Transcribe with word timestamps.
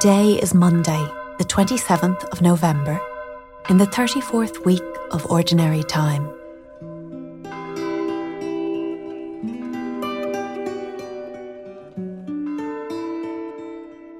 Today 0.00 0.32
is 0.42 0.54
Monday, 0.54 1.06
the 1.38 1.44
27th 1.44 2.24
of 2.32 2.42
November, 2.42 3.00
in 3.70 3.78
the 3.78 3.86
34th 3.86 4.64
week 4.64 4.82
of 5.12 5.24
Ordinary 5.30 5.84
Time. 5.84 6.24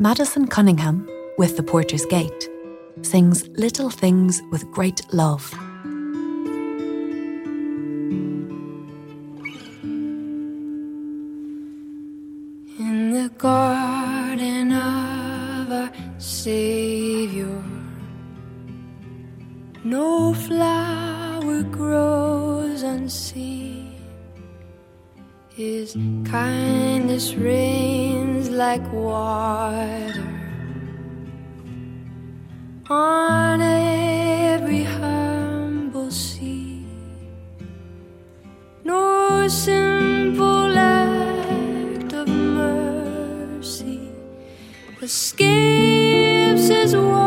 Madison 0.00 0.48
Cunningham, 0.48 1.08
with 1.38 1.56
The 1.56 1.62
Porter's 1.62 2.04
Gate, 2.06 2.48
sings 3.02 3.46
Little 3.50 3.90
Things 3.90 4.42
with 4.50 4.68
Great 4.72 5.00
Love. 5.14 5.54
Unseen. 22.90 23.94
His 25.50 25.96
kindness 26.24 27.34
rains 27.34 28.50
like 28.50 28.84
water 28.92 30.26
on 32.88 33.60
every 33.60 34.82
humble 34.82 36.10
seed. 36.10 36.86
No 38.84 39.46
simple 39.48 40.78
act 40.78 42.12
of 42.12 42.28
mercy 42.28 44.00
escapes 45.00 46.68
his 46.68 46.96
watchful 46.96 47.19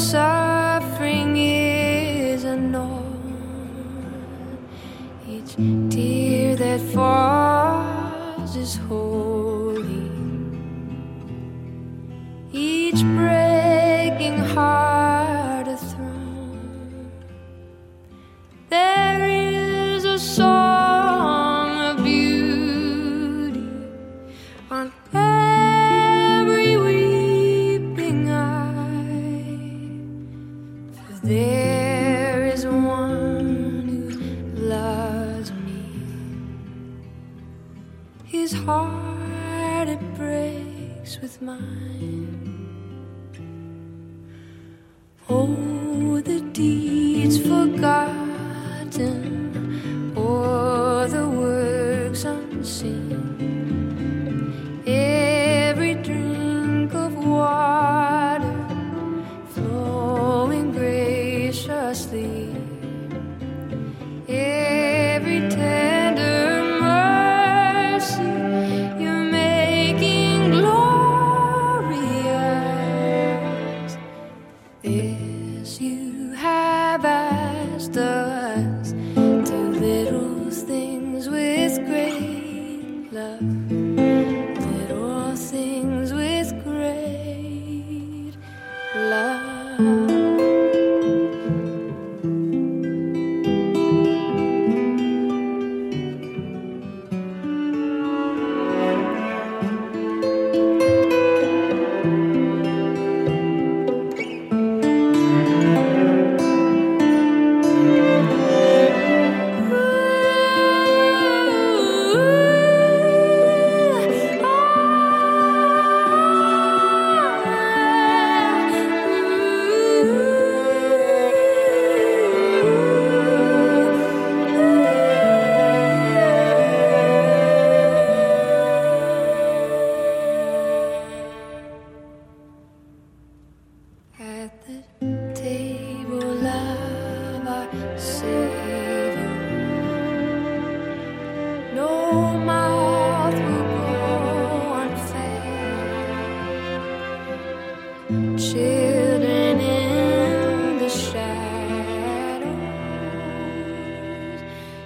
no 0.00 0.29
with 41.18 41.42
mine. 41.42 42.68
Oh, 45.28 46.20
the 46.20 46.40
deeds 46.52 47.38
forgotten, 47.38 49.29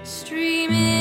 streaming 0.04 0.93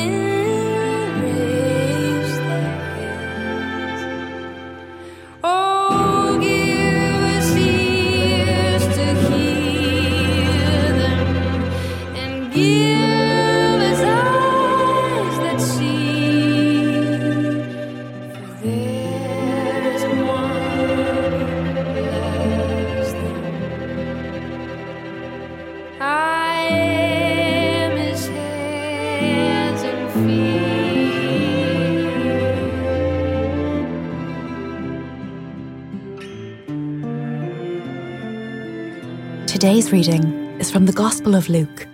Today's 39.64 39.92
reading 39.92 40.60
is 40.60 40.70
from 40.70 40.84
the 40.84 40.92
Gospel 40.92 41.34
of 41.34 41.48
Luke, 41.48 41.88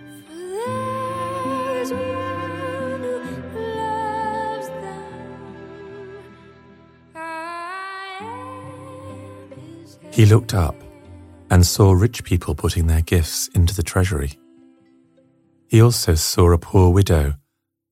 He 10.11 10.25
looked 10.25 10.53
up 10.53 10.75
and 11.49 11.65
saw 11.65 11.93
rich 11.93 12.25
people 12.25 12.55
putting 12.55 12.87
their 12.87 12.99
gifts 12.99 13.47
into 13.55 13.73
the 13.73 13.83
treasury. 13.83 14.37
He 15.69 15.81
also 15.81 16.15
saw 16.15 16.51
a 16.51 16.57
poor 16.57 16.89
widow 16.89 17.35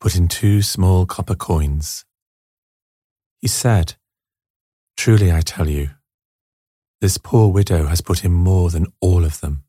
put 0.02 0.18
in 0.18 0.28
two 0.28 0.62
small 0.62 1.06
copper 1.06 1.36
coins. 1.36 2.04
He 3.40 3.48
said, 3.48 3.96
Truly 4.98 5.32
I 5.32 5.40
tell 5.40 5.70
you, 5.70 5.92
this 7.00 7.18
poor 7.18 7.48
widow 7.48 7.86
has 7.86 8.02
put 8.02 8.26
in 8.26 8.34
more 8.34 8.70
than 8.72 8.86
all 9.00 9.24
of 9.24 9.40
them. 9.40 9.64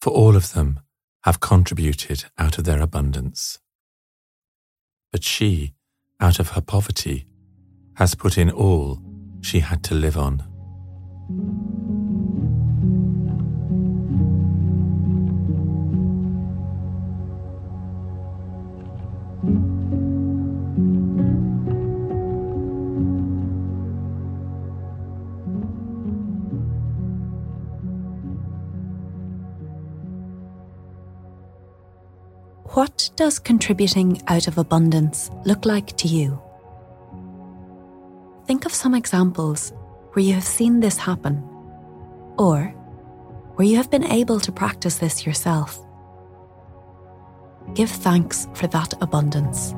For 0.00 0.10
all 0.10 0.34
of 0.34 0.54
them 0.54 0.80
have 1.24 1.40
contributed 1.40 2.24
out 2.38 2.56
of 2.56 2.64
their 2.64 2.80
abundance. 2.80 3.58
But 5.12 5.24
she, 5.24 5.74
out 6.18 6.38
of 6.38 6.50
her 6.50 6.62
poverty, 6.62 7.26
has 7.96 8.14
put 8.14 8.38
in 8.38 8.50
all 8.50 9.02
she 9.42 9.60
had 9.60 9.82
to 9.84 9.94
live 9.94 10.16
on. 10.16 10.42
Does 33.20 33.38
contributing 33.38 34.18
out 34.28 34.48
of 34.48 34.56
abundance 34.56 35.30
look 35.44 35.66
like 35.66 35.94
to 35.94 36.08
you? 36.08 36.40
Think 38.46 38.64
of 38.64 38.72
some 38.72 38.94
examples 38.94 39.74
where 40.14 40.24
you 40.24 40.32
have 40.32 40.42
seen 40.42 40.80
this 40.80 40.96
happen, 40.96 41.44
or 42.38 42.68
where 43.56 43.68
you 43.68 43.76
have 43.76 43.90
been 43.90 44.04
able 44.04 44.40
to 44.40 44.50
practice 44.50 44.96
this 44.96 45.26
yourself. 45.26 45.78
Give 47.74 47.90
thanks 47.90 48.48
for 48.54 48.68
that 48.68 48.94
abundance. 49.02 49.74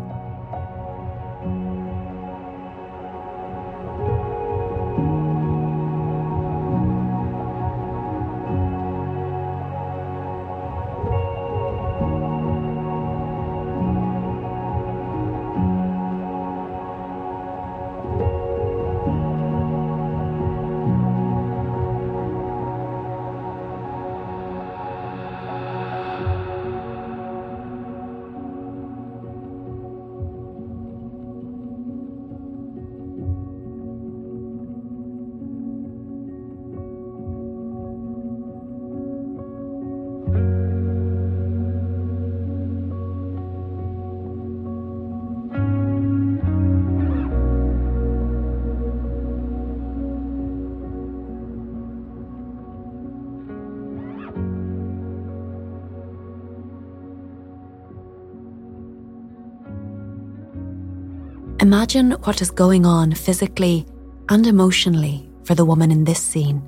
Imagine 61.63 62.11
what 62.25 62.43
is 62.43 62.51
going 62.51 62.85
on 62.85 63.13
physically 63.15 63.87
and 64.29 64.49
emotionally 64.49 65.31
for 65.45 65.55
the 65.55 65.65
woman 65.65 65.93
in 65.93 66.03
this 66.03 66.19
scene. 66.19 66.61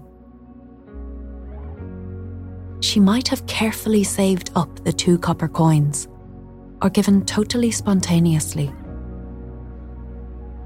She 2.80 3.00
might 3.00 3.26
have 3.26 3.44
carefully 3.48 4.04
saved 4.04 4.52
up 4.54 4.84
the 4.84 4.92
two 4.92 5.18
copper 5.18 5.48
coins 5.48 6.06
or 6.80 6.90
given 6.90 7.24
totally 7.24 7.72
spontaneously. 7.72 8.72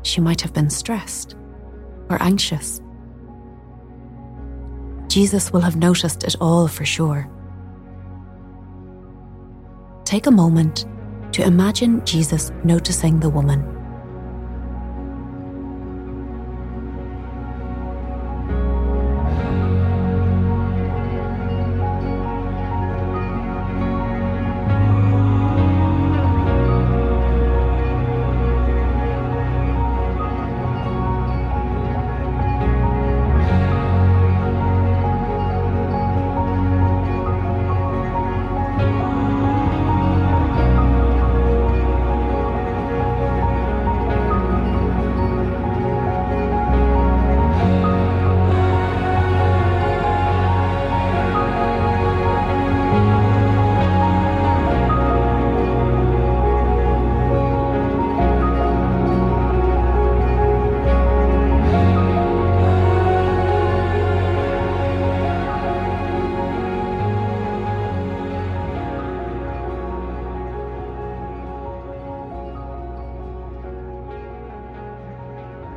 She 0.02 0.20
might 0.20 0.42
have 0.42 0.52
been 0.52 0.68
stressed 0.68 1.34
or 2.10 2.22
anxious. 2.22 2.82
Jesus 5.06 5.54
will 5.54 5.62
have 5.62 5.76
noticed 5.76 6.24
it 6.24 6.36
all 6.38 6.68
for 6.68 6.84
sure. 6.84 7.30
Take 10.04 10.26
a 10.26 10.30
moment 10.30 10.84
to 11.32 11.42
imagine 11.42 12.04
Jesus 12.04 12.52
noticing 12.62 13.20
the 13.20 13.30
woman. 13.30 13.77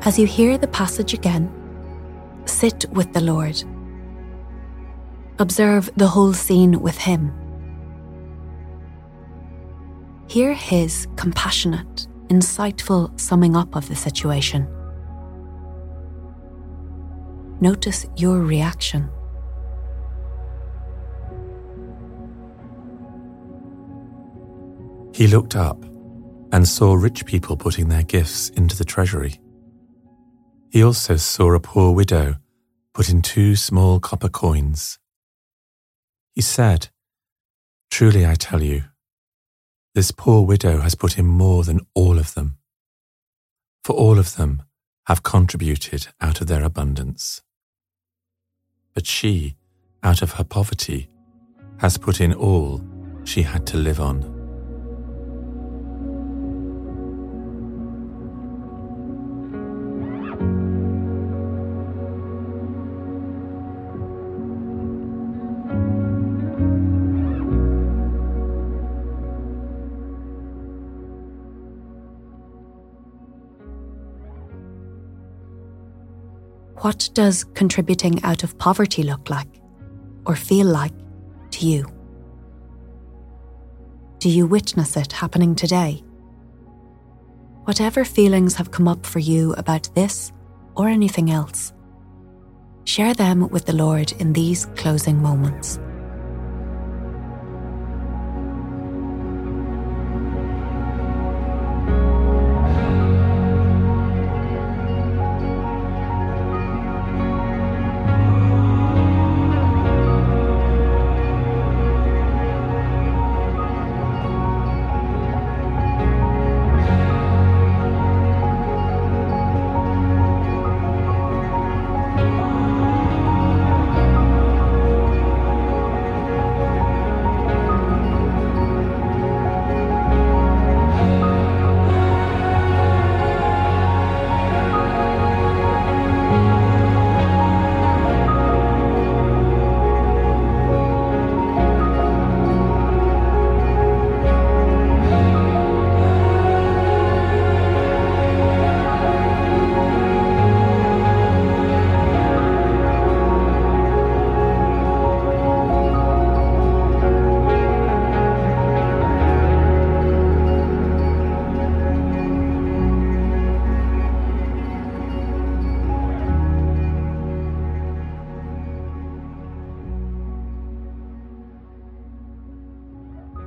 As 0.03 0.17
you 0.17 0.25
hear 0.25 0.57
the 0.57 0.67
passage 0.67 1.13
again, 1.13 1.47
sit 2.45 2.85
with 2.89 3.13
the 3.13 3.21
Lord. 3.21 3.63
Observe 5.37 5.91
the 5.95 6.07
whole 6.07 6.33
scene 6.33 6.81
with 6.81 6.97
Him. 6.97 7.31
Hear 10.27 10.53
His 10.53 11.07
compassionate, 11.17 12.07
insightful 12.29 13.19
summing 13.19 13.55
up 13.55 13.75
of 13.75 13.87
the 13.89 13.95
situation. 13.95 14.67
Notice 17.59 18.07
your 18.17 18.39
reaction. 18.39 19.07
He 25.13 25.27
looked 25.27 25.55
up 25.55 25.83
and 26.51 26.67
saw 26.67 26.95
rich 26.95 27.23
people 27.27 27.55
putting 27.55 27.89
their 27.89 28.01
gifts 28.01 28.49
into 28.49 28.75
the 28.75 28.83
treasury. 28.83 29.39
He 30.71 30.81
also 30.81 31.17
saw 31.17 31.53
a 31.53 31.59
poor 31.59 31.91
widow 31.93 32.37
put 32.93 33.09
in 33.09 33.21
two 33.21 33.57
small 33.57 33.99
copper 33.99 34.29
coins. 34.29 34.99
He 36.33 36.39
said, 36.39 36.87
Truly 37.89 38.25
I 38.25 38.35
tell 38.35 38.63
you, 38.63 38.85
this 39.93 40.11
poor 40.11 40.45
widow 40.45 40.79
has 40.79 40.95
put 40.95 41.17
in 41.17 41.25
more 41.25 41.65
than 41.65 41.81
all 41.93 42.17
of 42.17 42.35
them. 42.35 42.57
For 43.83 43.93
all 43.93 44.17
of 44.17 44.37
them 44.37 44.63
have 45.07 45.23
contributed 45.23 46.07
out 46.21 46.39
of 46.39 46.47
their 46.47 46.63
abundance. 46.63 47.41
But 48.93 49.05
she, 49.05 49.57
out 50.01 50.21
of 50.21 50.33
her 50.33 50.45
poverty, 50.45 51.09
has 51.79 51.97
put 51.97 52.21
in 52.21 52.33
all 52.33 52.81
she 53.25 53.41
had 53.41 53.67
to 53.67 53.77
live 53.77 53.99
on. 53.99 54.40
What 76.81 77.11
does 77.13 77.43
contributing 77.43 78.23
out 78.23 78.43
of 78.43 78.57
poverty 78.57 79.03
look 79.03 79.29
like 79.29 79.61
or 80.25 80.35
feel 80.35 80.65
like 80.65 80.93
to 81.51 81.67
you? 81.67 81.85
Do 84.17 84.29
you 84.29 84.47
witness 84.47 84.97
it 84.97 85.11
happening 85.11 85.53
today? 85.53 86.03
Whatever 87.65 88.03
feelings 88.03 88.55
have 88.55 88.71
come 88.71 88.87
up 88.87 89.05
for 89.05 89.19
you 89.19 89.53
about 89.53 89.93
this 89.93 90.31
or 90.75 90.87
anything 90.87 91.29
else, 91.29 91.71
share 92.85 93.13
them 93.13 93.47
with 93.49 93.67
the 93.67 93.75
Lord 93.75 94.13
in 94.13 94.33
these 94.33 94.65
closing 94.75 95.21
moments. 95.21 95.79